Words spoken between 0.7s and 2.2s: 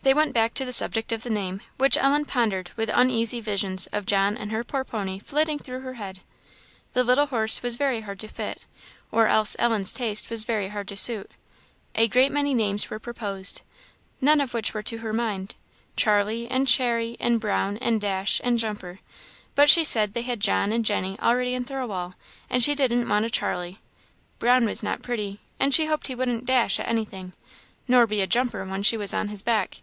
subject of the name, which